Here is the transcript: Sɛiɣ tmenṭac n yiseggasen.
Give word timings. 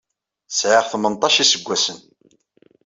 Sɛiɣ 0.49 0.85
tmenṭac 0.91 1.35
n 1.35 1.39
yiseggasen. 1.41 1.99